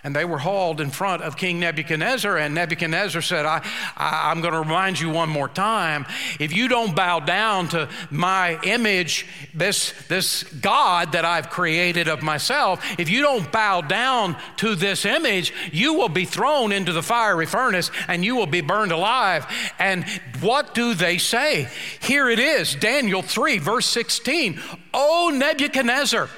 [0.04, 2.38] and they were hauled in front of King Nebuchadnezzar.
[2.38, 3.66] And Nebuchadnezzar said, I,
[3.98, 6.06] I, am going to remind you one more time
[6.40, 12.22] if you don't bow down to my image, this, this God that I've created of
[12.22, 17.04] myself, if you don't bow down to this image, you will be thrown into the
[17.04, 19.46] fiery furnace and you will be burned alive.
[19.80, 20.06] And
[20.40, 21.68] what do they say?
[22.02, 24.60] Here it is Daniel 3, verse 16.
[24.94, 26.30] O Nebuchadnezzar,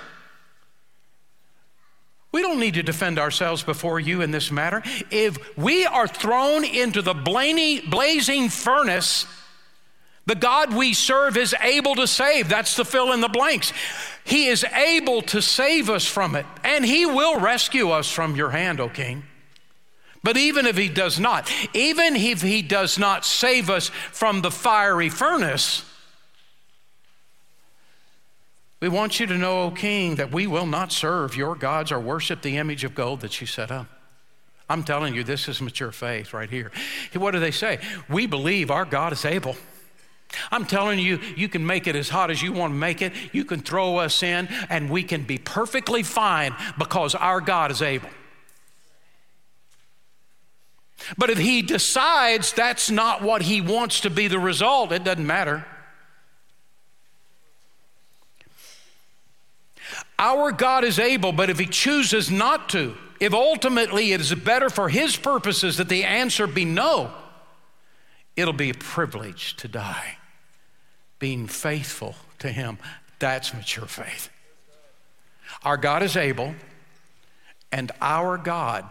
[2.32, 4.82] we don't need to defend ourselves before you in this matter.
[5.10, 9.26] If we are thrown into the blazing furnace,
[10.26, 12.48] the God we serve is able to save.
[12.48, 13.74] That's the fill in the blanks.
[14.24, 18.52] He is able to save us from it, and He will rescue us from your
[18.52, 19.24] hand, O King.
[20.24, 24.52] But even if He does not, even if He does not save us from the
[24.52, 25.84] fiery furnace,
[28.82, 32.00] we want you to know, O king, that we will not serve your gods or
[32.00, 33.88] worship the image of gold that you set up.
[34.68, 36.72] I'm telling you, this is mature faith right here.
[37.14, 37.80] What do they say?
[38.10, 39.56] We believe our God is able.
[40.50, 43.14] I'm telling you, you can make it as hot as you want to make it.
[43.34, 47.82] You can throw us in, and we can be perfectly fine because our God is
[47.82, 48.10] able.
[51.18, 55.28] But if He decides that's not what He wants to be the result, it doesn't
[55.28, 55.66] matter.
[60.22, 64.70] Our God is able, but if He chooses not to, if ultimately it is better
[64.70, 67.12] for His purposes that the answer be no,
[68.36, 70.18] it'll be a privilege to die.
[71.18, 72.78] Being faithful to Him,
[73.18, 74.30] that's mature faith.
[75.64, 76.54] Our God is able,
[77.72, 78.86] and our God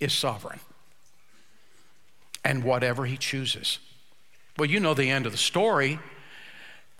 [0.00, 0.60] is sovereign.
[2.42, 3.78] And whatever He chooses.
[4.58, 5.98] Well, you know the end of the story.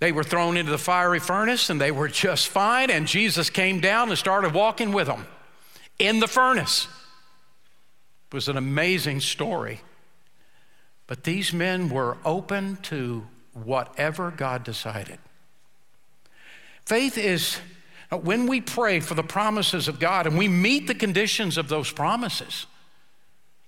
[0.03, 3.79] They were thrown into the fiery furnace and they were just fine, and Jesus came
[3.79, 5.25] down and started walking with them
[5.97, 6.89] in the furnace.
[8.29, 9.79] It was an amazing story.
[11.07, 15.19] But these men were open to whatever God decided.
[16.85, 17.59] Faith is
[18.11, 21.69] uh, when we pray for the promises of God and we meet the conditions of
[21.69, 22.65] those promises,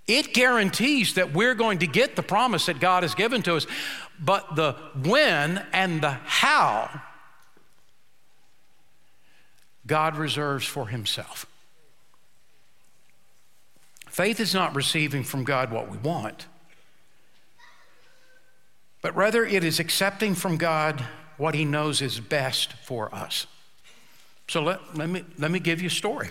[0.08, 3.66] it guarantees that we're going to get the promise that God has given to us.
[4.20, 7.02] But the when and the how,
[9.88, 11.46] God reserves for Himself.
[14.08, 16.46] Faith is not receiving from God what we want,
[19.02, 21.04] but rather it is accepting from God
[21.38, 23.48] what He knows is best for us.
[24.48, 26.30] So let, let, me, let me give you a story.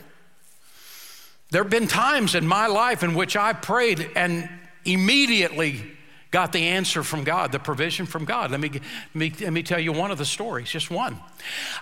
[1.50, 4.48] There have been times in my life in which I prayed and
[4.84, 5.82] immediately
[6.34, 8.50] got the answer from God, the provision from God.
[8.50, 8.82] Let me, let
[9.14, 11.16] me, let me tell you one of the stories, just one.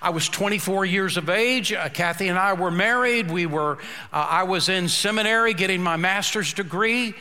[0.03, 1.73] I was 24 years of age.
[1.73, 3.31] Uh, Kathy and I were married.
[3.31, 3.79] We were,
[4.13, 7.15] uh, I was in seminary getting my master's degree.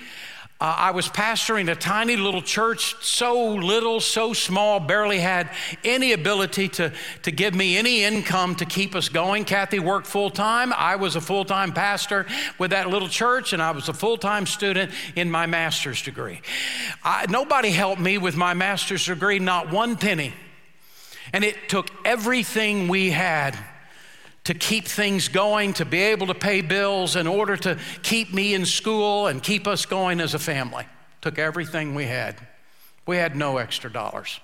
[0.61, 5.49] Uh, I was pastoring a tiny little church, so little, so small, barely had
[5.83, 6.93] any ability to,
[7.23, 9.43] to give me any income to keep us going.
[9.43, 10.71] Kathy worked full time.
[10.71, 12.27] I was a full time pastor
[12.59, 16.41] with that little church, and I was a full time student in my master's degree.
[17.03, 20.31] I, nobody helped me with my master's degree, not one penny.
[21.33, 23.57] And it took everything we had
[24.43, 28.53] to keep things going, to be able to pay bills, in order to keep me
[28.53, 30.85] in school and keep us going as a family.
[31.21, 32.35] Took everything we had.
[33.05, 34.39] We had no extra dollars.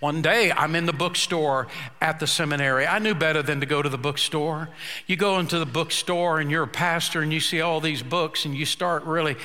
[0.00, 1.66] One day, I'm in the bookstore
[2.00, 2.86] at the seminary.
[2.86, 4.68] I knew better than to go to the bookstore.
[5.06, 8.44] You go into the bookstore and you're a pastor and you see all these books
[8.44, 9.36] and you start really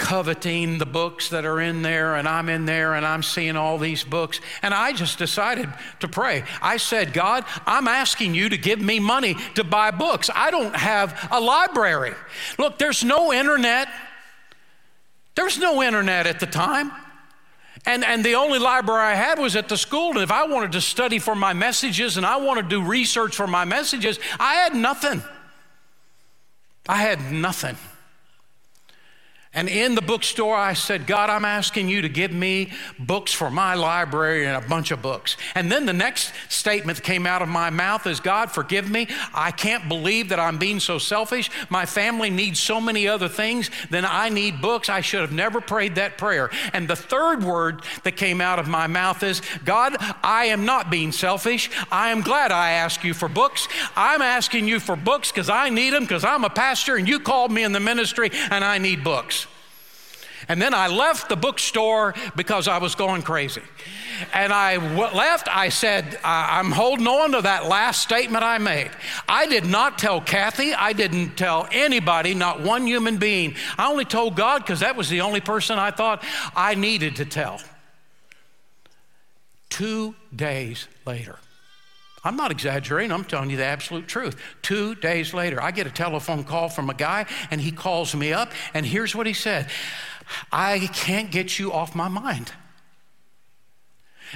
[0.00, 3.76] coveting the books that are in there, and I'm in there and I'm seeing all
[3.76, 4.40] these books.
[4.62, 5.68] And I just decided
[6.00, 6.42] to pray.
[6.62, 10.30] I said, God, I'm asking you to give me money to buy books.
[10.34, 12.14] I don't have a library.
[12.58, 13.88] Look, there's no internet.
[15.34, 16.90] There's no internet at the time.
[17.84, 20.12] And, and the only library I had was at the school.
[20.12, 23.36] And if I wanted to study for my messages and I wanted to do research
[23.36, 25.22] for my messages, I had nothing.
[26.88, 27.76] I had nothing.
[29.52, 32.70] And in the bookstore, I said, God, I'm asking you to give me
[33.00, 35.36] books for my library and a bunch of books.
[35.56, 39.08] And then the next statement that came out of my mouth is, God, forgive me.
[39.34, 41.50] I can't believe that I'm being so selfish.
[41.68, 44.88] My family needs so many other things than I need books.
[44.88, 46.48] I should have never prayed that prayer.
[46.72, 50.92] And the third word that came out of my mouth is, God, I am not
[50.92, 51.72] being selfish.
[51.90, 53.66] I am glad I asked you for books.
[53.96, 57.18] I'm asking you for books because I need them because I'm a pastor and you
[57.18, 59.39] called me in the ministry and I need books.
[60.50, 63.62] And then I left the bookstore because I was going crazy.
[64.34, 68.90] And I w- left, I said, I'm holding on to that last statement I made.
[69.28, 73.54] I did not tell Kathy, I didn't tell anybody, not one human being.
[73.78, 76.24] I only told God because that was the only person I thought
[76.56, 77.60] I needed to tell.
[79.68, 81.38] Two days later,
[82.24, 84.36] I'm not exaggerating, I'm telling you the absolute truth.
[84.62, 88.32] Two days later, I get a telephone call from a guy, and he calls me
[88.32, 89.70] up, and here's what he said
[90.52, 92.52] I can't get you off my mind.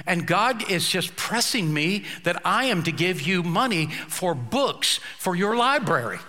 [0.05, 4.99] And God is just pressing me that I am to give you money for books
[5.17, 6.19] for your library.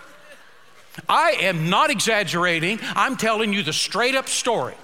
[1.08, 4.74] I am not exaggerating, I'm telling you the straight up story.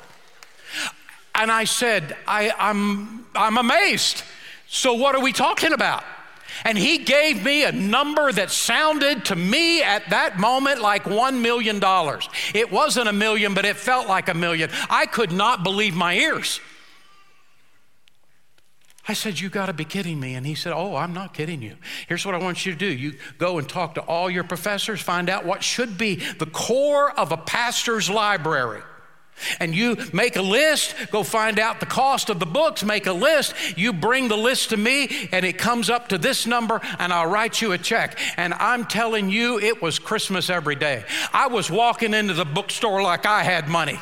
[1.35, 4.23] And I said, I, I'm, I'm amazed.
[4.69, 6.05] So, what are we talking about?
[6.65, 11.41] And he gave me a number that sounded to me at that moment like $1
[11.41, 11.81] million.
[12.55, 14.71] It wasn't a million, but it felt like a million.
[14.89, 16.61] I could not believe my ears.
[19.09, 20.35] I said, You got to be kidding me.
[20.35, 21.77] And he said, Oh, I'm not kidding you.
[22.07, 25.01] Here's what I want you to do you go and talk to all your professors,
[25.01, 28.83] find out what should be the core of a pastor's library.
[29.59, 33.13] And you make a list, go find out the cost of the books, make a
[33.13, 33.55] list.
[33.77, 37.27] You bring the list to me, and it comes up to this number, and I'll
[37.27, 38.19] write you a check.
[38.37, 41.05] And I'm telling you, it was Christmas every day.
[41.33, 43.99] I was walking into the bookstore like I had money.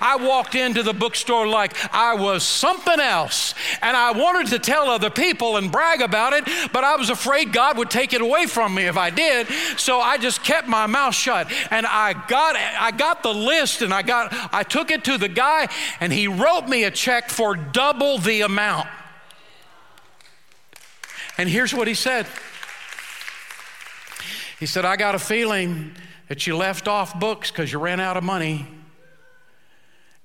[0.00, 3.54] I walked into the bookstore like I was something else.
[3.80, 7.52] And I wanted to tell other people and brag about it, but I was afraid
[7.52, 9.48] God would take it away from me if I did.
[9.76, 11.50] So I just kept my mouth shut.
[11.70, 15.28] And I got I got the list and I got I took it to the
[15.28, 15.68] guy
[16.00, 18.88] and he wrote me a check for double the amount.
[21.36, 22.26] And here's what he said.
[24.58, 25.92] He said, I got a feeling
[26.28, 28.66] that you left off books because you ran out of money.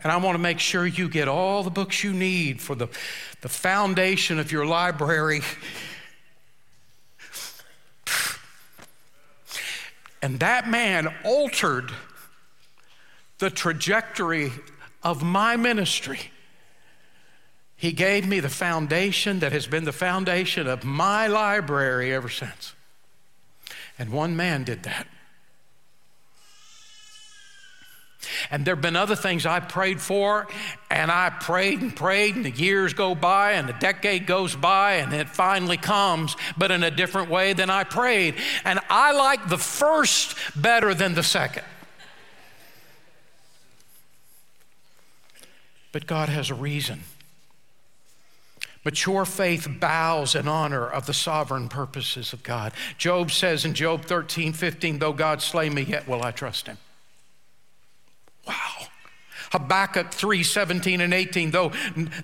[0.01, 2.87] And I want to make sure you get all the books you need for the,
[3.41, 5.41] the foundation of your library.
[10.21, 11.91] And that man altered
[13.39, 14.51] the trajectory
[15.03, 16.31] of my ministry.
[17.75, 22.73] He gave me the foundation that has been the foundation of my library ever since.
[23.99, 25.07] And one man did that.
[28.49, 30.47] And there have been other things I prayed for,
[30.89, 34.93] and I prayed and prayed, and the years go by, and the decade goes by,
[34.93, 38.35] and it finally comes, but in a different way than I prayed.
[38.65, 41.63] And I like the first better than the second.
[45.97, 47.01] But God has a reason.
[48.85, 52.71] Mature faith bows in honor of the sovereign purposes of God.
[52.99, 56.77] Job says in Job 13, 15, though God slay me, yet will I trust him.
[58.47, 58.53] Wow.
[59.51, 61.51] Habakkuk 3 17 and 18.
[61.51, 61.71] Though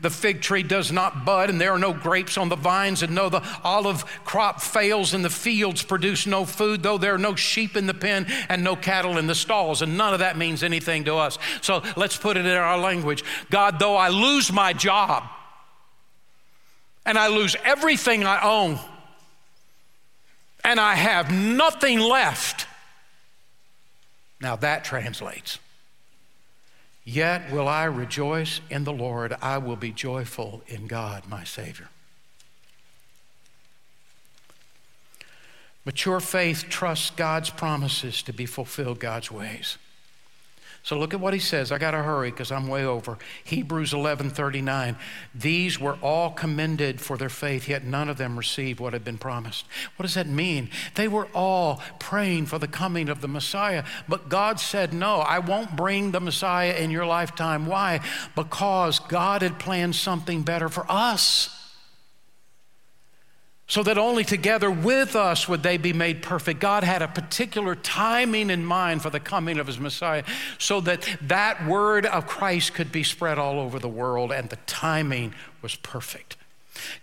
[0.01, 3.15] the fig tree does not bud, and there are no grapes on the vines, and
[3.17, 7.35] though the olive crop fails, and the fields produce no food, though there are no
[7.35, 9.81] sheep in the pen and no cattle in the stalls.
[9.81, 11.37] And none of that means anything to us.
[11.61, 15.23] So let's put it in our language God, though I lose my job,
[17.05, 18.79] and I lose everything I own,
[20.63, 22.67] and I have nothing left.
[24.41, 25.59] Now that translates.
[27.05, 29.35] Yet will I rejoice in the Lord.
[29.41, 31.89] I will be joyful in God, my Savior.
[35.85, 39.77] Mature faith trusts God's promises to be fulfilled God's ways.
[40.83, 41.71] So look at what he says.
[41.71, 43.17] I got to hurry because I'm way over.
[43.45, 44.97] Hebrews 11:39.
[45.33, 49.17] These were all commended for their faith, yet none of them received what had been
[49.17, 49.65] promised.
[49.95, 50.69] What does that mean?
[50.95, 55.39] They were all praying for the coming of the Messiah, but God said, "No, I
[55.39, 58.01] won't bring the Messiah in your lifetime." Why?
[58.35, 61.62] Because God had planned something better for us
[63.73, 66.59] so that only together with us would they be made perfect.
[66.59, 70.23] God had a particular timing in mind for the coming of his Messiah
[70.59, 74.59] so that that word of Christ could be spread all over the world, and the
[74.67, 76.37] timing was perfect.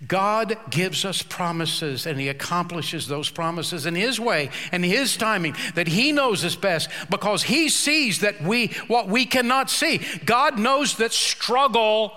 [0.07, 5.57] God gives us promises and He accomplishes those promises in His way and His timing
[5.75, 10.01] that He knows is best because He sees that we, what we cannot see.
[10.25, 12.13] God knows that struggle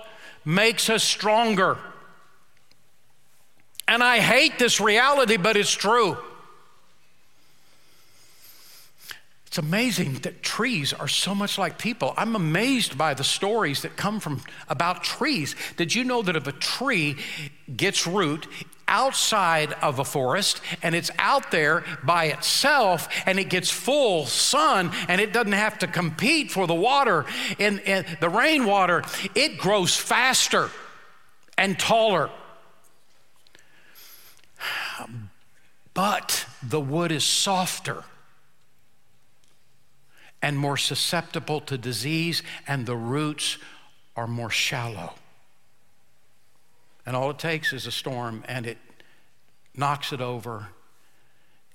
[0.45, 1.79] makes us stronger.
[3.93, 6.17] And I hate this reality, but it's true.
[9.45, 12.15] It's amazing that trees are so much like people.
[12.17, 15.55] I'm amazed by the stories that come from about trees.
[15.77, 17.17] Did you know that if a tree
[17.77, 18.47] gets root
[18.87, 24.89] outside of a forest and it's out there by itself and it gets full sun
[25.07, 27.27] and it doesn't have to compete for the water
[27.59, 29.03] in, in the rainwater,
[29.35, 30.71] it grows faster
[31.59, 32.31] and taller.
[35.93, 38.03] But the wood is softer
[40.41, 43.57] and more susceptible to disease, and the roots
[44.15, 45.13] are more shallow.
[47.05, 48.77] And all it takes is a storm, and it
[49.75, 50.67] knocks it over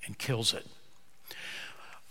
[0.05, 0.67] and kills it.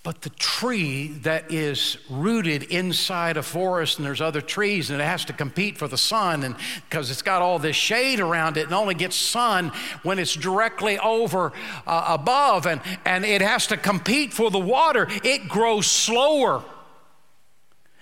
[0.08, 5.04] But the tree that is rooted inside a forest and there's other trees and it
[5.04, 6.56] has to compete for the sun and
[6.88, 9.70] because it's got all this shade around it and only gets sun
[10.04, 11.52] when it's directly over
[11.86, 16.64] uh, above and, and it has to compete for the water, it grows slower.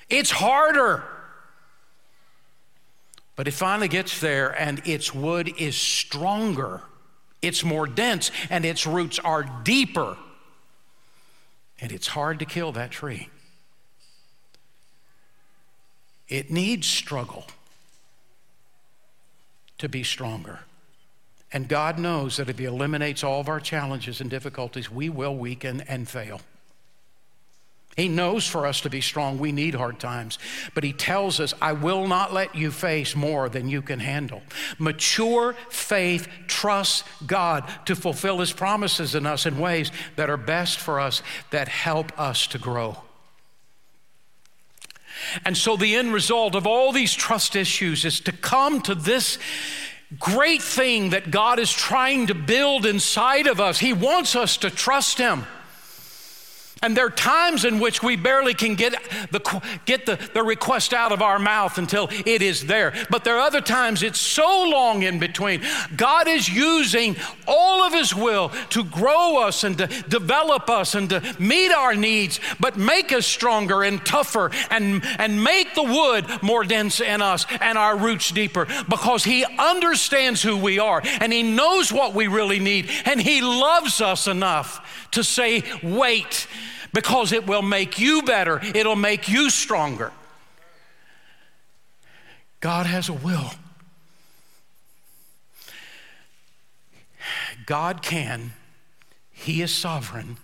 [0.09, 1.03] It's harder.
[3.35, 6.83] But it finally gets there and its wood is stronger.
[7.43, 10.17] It's more dense and its roots are deeper.
[11.81, 13.29] And it's hard to kill that tree.
[16.29, 17.47] It needs struggle
[19.79, 20.61] to be stronger.
[21.53, 25.37] And God knows that if He eliminates all of our challenges and difficulties, we will
[25.37, 26.41] weaken and fail.
[27.97, 30.39] He knows for us to be strong, we need hard times.
[30.75, 34.43] But He tells us, I will not let you face more than you can handle.
[34.79, 40.79] Mature faith trusts God to fulfill His promises in us in ways that are best
[40.79, 42.99] for us, that help us to grow.
[45.47, 49.39] And so, the end result of all these trust issues is to come to this
[50.19, 53.79] great thing that God is trying to build inside of us.
[53.79, 55.47] He wants us to trust Him.
[56.83, 58.93] And there are times in which we barely can get,
[59.31, 62.93] the, get the, the request out of our mouth until it is there.
[63.09, 65.63] But there are other times it's so long in between.
[65.97, 67.17] God is using
[67.49, 71.95] all of His will to grow us and to develop us and to meet our
[71.95, 77.23] needs, but make us stronger and tougher and, and make the wood more dense in
[77.23, 82.13] us and our roots deeper because He understands who we are and He knows what
[82.13, 86.47] we really need and He loves us enough to say, wait,
[86.97, 90.13] because it will make you better, it'll make you stronger.
[92.61, 93.51] God has a will.
[97.67, 98.55] God can,
[99.31, 100.39] He is sovereign,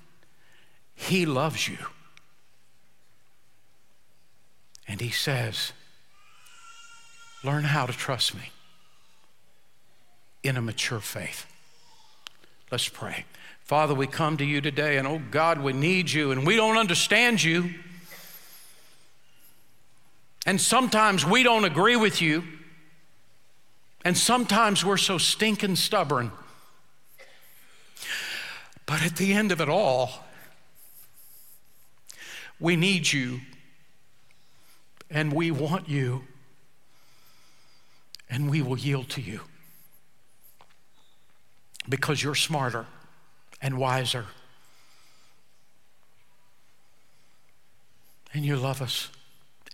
[0.94, 1.78] He loves you.
[4.86, 5.72] And He says,
[7.42, 8.50] Learn how to trust me
[10.42, 11.46] in a mature faith.
[12.70, 13.24] Let's pray.
[13.64, 16.76] Father, we come to you today, and oh God, we need you, and we don't
[16.76, 17.74] understand you.
[20.44, 22.44] And sometimes we don't agree with you.
[24.04, 26.32] And sometimes we're so stinking stubborn.
[28.84, 30.10] But at the end of it all,
[32.58, 33.40] we need you
[35.10, 36.24] and we want you
[38.28, 39.40] and we will yield to you
[41.88, 42.86] because you're smarter
[43.62, 44.26] and wiser
[48.34, 49.08] and you love us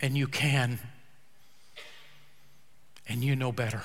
[0.00, 0.78] and you can
[3.08, 3.82] and you know better.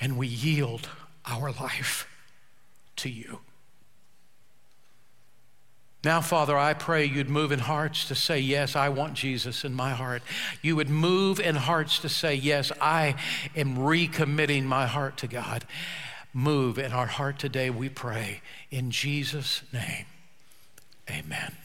[0.00, 0.88] And we yield
[1.26, 2.08] our life
[2.96, 3.40] to you.
[6.04, 9.74] Now, Father, I pray you'd move in hearts to say, Yes, I want Jesus in
[9.74, 10.22] my heart.
[10.62, 13.16] You would move in hearts to say, Yes, I
[13.56, 15.64] am recommitting my heart to God.
[16.32, 18.40] Move in our heart today, we pray.
[18.70, 20.06] In Jesus' name,
[21.10, 21.56] amen.